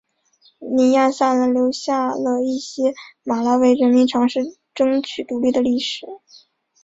[0.57, 6.07] 尼亚萨兰留下了一些马拉维人民尝试争取独立的历史。